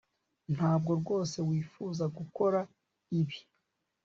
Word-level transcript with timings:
Ntabwo 0.55 0.91
rwose 1.01 1.37
wifuza 1.49 2.03
gukora 2.17 2.59
ibi 3.19 3.37